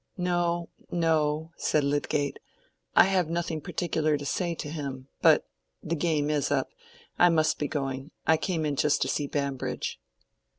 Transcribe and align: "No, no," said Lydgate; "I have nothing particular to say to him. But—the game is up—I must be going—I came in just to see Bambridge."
"No, 0.17 0.69
no," 0.89 1.51
said 1.57 1.83
Lydgate; 1.83 2.39
"I 2.95 3.03
have 3.03 3.29
nothing 3.29 3.61
particular 3.61 4.17
to 4.17 4.25
say 4.25 4.55
to 4.55 4.67
him. 4.67 5.09
But—the 5.21 5.95
game 5.95 6.31
is 6.31 6.49
up—I 6.49 7.29
must 7.29 7.59
be 7.59 7.67
going—I 7.67 8.35
came 8.37 8.65
in 8.65 8.77
just 8.77 9.03
to 9.03 9.07
see 9.07 9.27
Bambridge." 9.27 9.99